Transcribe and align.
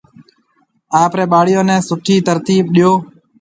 آپرَي 1.01 1.25
ٻاݪون 1.31 1.65
نَي 1.69 1.77
سوٺِي 1.87 2.15
ترتِيب 2.27 2.65
ڏيو۔ 2.75 2.91